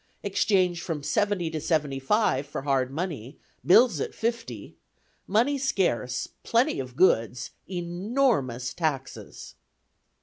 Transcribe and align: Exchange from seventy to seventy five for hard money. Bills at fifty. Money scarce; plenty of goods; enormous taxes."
Exchange 0.23 0.81
from 0.81 1.03
seventy 1.03 1.51
to 1.51 1.61
seventy 1.61 1.99
five 1.99 2.47
for 2.47 2.63
hard 2.63 2.89
money. 2.89 3.37
Bills 3.63 3.99
at 3.99 4.15
fifty. 4.15 4.75
Money 5.27 5.59
scarce; 5.59 6.27
plenty 6.41 6.79
of 6.79 6.95
goods; 6.95 7.51
enormous 7.69 8.73
taxes." 8.73 9.53